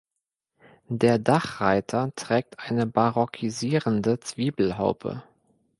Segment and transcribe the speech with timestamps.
[0.89, 5.21] Der Dachreiter trägt eine barockisierende Zwiebelhaube.